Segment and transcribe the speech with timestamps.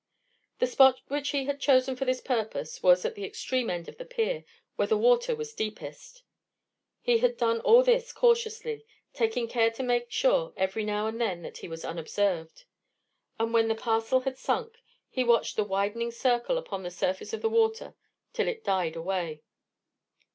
[0.57, 3.99] The spot which he had chosen for this purpose was at the extreme end of
[3.99, 6.23] the pier, where the water was deepest.
[7.03, 8.83] He had done all this cautiously,
[9.13, 12.63] taking care to make sure every now and then that he was unobserved.
[13.39, 17.43] And when the parcel had sunk, he watched the widening circle upon the surface of
[17.43, 17.93] the water
[18.33, 19.43] till it died away.